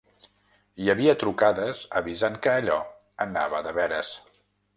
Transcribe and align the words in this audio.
Hi 0.83 0.87
havia 0.93 1.13
trucades 1.23 1.83
avisant 2.01 2.41
que 2.47 2.55
allò 2.63 2.79
anava 3.27 3.61
de 3.71 3.77
veres. 3.79 4.13